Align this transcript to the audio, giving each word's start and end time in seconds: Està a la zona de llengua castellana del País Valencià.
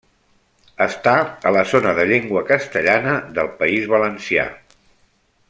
Està 0.85 1.13
a 1.49 1.51
la 1.57 1.63
zona 1.73 1.93
de 1.99 2.07
llengua 2.13 2.43
castellana 2.49 3.15
del 3.37 3.53
País 3.61 3.87
Valencià. 3.93 4.49